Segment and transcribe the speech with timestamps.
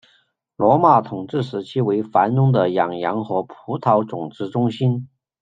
[0.57, 5.07] 罗马统治时期为繁荣的养牛和葡萄种植中心。